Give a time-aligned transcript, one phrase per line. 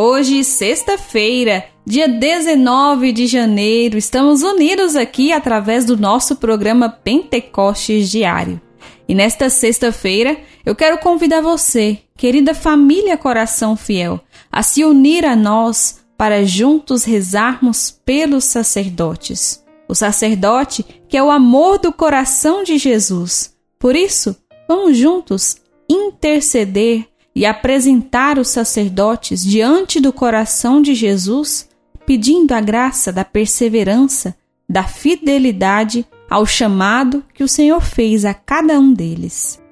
[0.00, 8.60] Hoje, sexta-feira, dia 19 de janeiro, estamos unidos aqui através do nosso programa Pentecostes Diário.
[9.08, 14.20] E nesta sexta-feira, eu quero convidar você, querida família Coração Fiel,
[14.52, 19.64] a se unir a nós para juntos rezarmos pelos sacerdotes.
[19.88, 23.52] O sacerdote que é o amor do coração de Jesus.
[23.80, 24.36] Por isso,
[24.68, 25.56] vamos juntos
[25.90, 27.04] interceder
[27.38, 31.68] e apresentar os sacerdotes diante do coração de Jesus
[32.04, 34.36] pedindo a graça da perseverança,
[34.68, 39.62] da fidelidade ao chamado que o Senhor fez a cada um deles.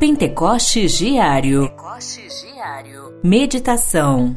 [0.00, 1.68] Pentecostes Diário.
[1.68, 3.20] Pentecostes Diário.
[3.22, 4.36] Meditação.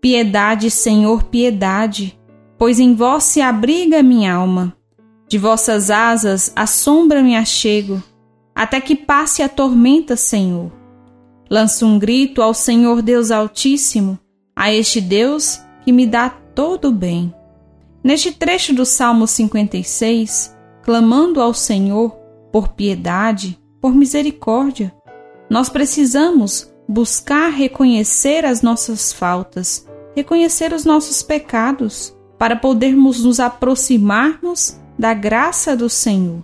[0.00, 2.18] Piedade, Senhor, piedade,
[2.56, 4.77] pois em vós se abriga minha alma.
[5.28, 8.02] De vossas asas a sombra me achego,
[8.54, 10.72] até que passe a tormenta, Senhor.
[11.50, 14.18] Lanço um grito ao Senhor Deus Altíssimo,
[14.56, 17.32] a este Deus que me dá todo o bem.
[18.02, 22.16] Neste trecho do Salmo 56, clamando ao Senhor
[22.50, 24.94] por piedade, por misericórdia,
[25.50, 34.78] nós precisamos buscar reconhecer as nossas faltas, reconhecer os nossos pecados, para podermos nos aproximarmos
[34.98, 36.42] da graça do Senhor.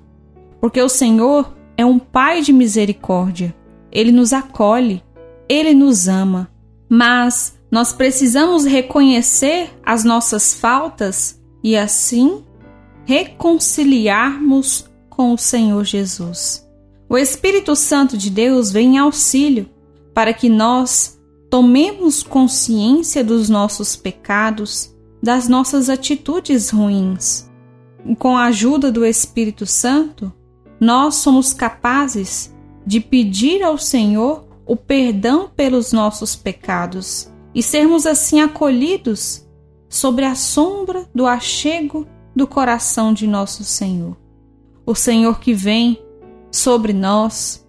[0.60, 3.54] Porque o Senhor é um Pai de misericórdia
[3.94, 5.02] ele nos acolhe,
[5.48, 6.50] ele nos ama.
[6.88, 12.42] Mas nós precisamos reconhecer as nossas faltas e assim
[13.04, 16.68] reconciliarmos com o Senhor Jesus.
[17.08, 19.70] O Espírito Santo de Deus vem em auxílio
[20.12, 24.92] para que nós tomemos consciência dos nossos pecados,
[25.22, 27.48] das nossas atitudes ruins.
[28.18, 30.32] Com a ajuda do Espírito Santo,
[30.78, 32.54] nós somos capazes
[32.86, 39.46] de pedir ao Senhor o perdão pelos nossos pecados e sermos assim acolhidos
[39.88, 44.16] sobre a sombra do achego do coração de nosso Senhor.
[44.84, 45.98] O Senhor que vem
[46.50, 47.66] sobre nós,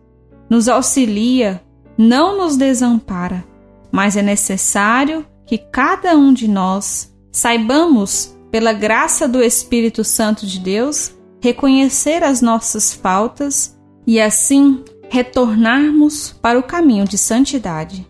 [0.50, 1.64] nos auxilia,
[1.98, 3.46] não nos desampara,
[3.92, 10.62] mas é necessário que cada um de nós saibamos, pela graça do Espírito Santo de
[10.62, 13.78] Deus, reconhecer as nossas faltas
[14.08, 18.08] e assim retornarmos para o caminho de santidade.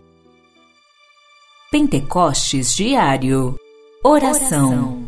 [1.68, 3.58] Pentecostes Diário
[4.04, 5.04] Oração,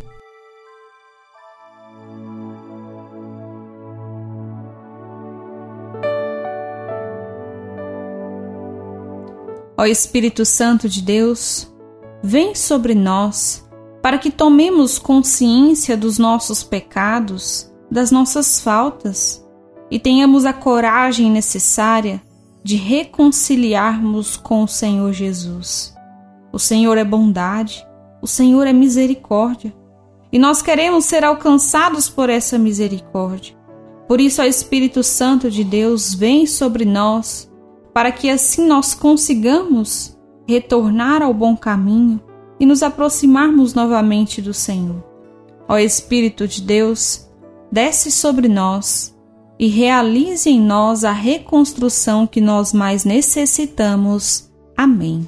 [9.77, 11.73] Ó Espírito Santo de Deus,
[12.21, 13.68] vem sobre nós
[14.01, 19.45] para que tomemos consciência dos nossos pecados, das nossas faltas
[19.91, 22.21] e tenhamos a coragem necessária
[22.63, 25.95] de reconciliarmos com o Senhor Jesus.
[26.51, 27.85] O Senhor é bondade,
[28.21, 29.73] o Senhor é misericórdia,
[30.31, 33.57] e nós queremos ser alcançados por essa misericórdia.
[34.07, 37.51] Por isso, o Espírito Santo de Deus vem sobre nós,
[37.93, 40.17] para que assim nós consigamos
[40.47, 42.19] retornar ao bom caminho
[42.59, 45.03] e nos aproximarmos novamente do Senhor.
[45.67, 47.27] Ó Espírito de Deus,
[47.71, 49.15] desce sobre nós
[49.59, 54.49] e realize em nós a reconstrução que nós mais necessitamos.
[54.75, 55.27] Amém.